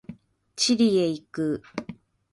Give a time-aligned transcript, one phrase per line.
[0.55, 1.61] チリへ行く。